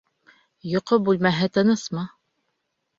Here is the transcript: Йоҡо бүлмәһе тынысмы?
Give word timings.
Йоҡо 0.69 0.99
бүлмәһе 1.11 1.53
тынысмы? 1.59 2.11